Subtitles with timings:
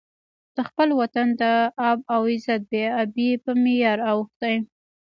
[0.55, 1.43] د خپل وطن د
[1.89, 4.55] آب او عزت بې ابۍ په معیار اوښتی.